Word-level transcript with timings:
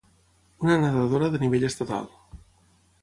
Una 0.65 0.77
nedadora 0.83 1.29
de 1.35 1.43
nivell 1.43 1.67
estatal. 1.69 2.11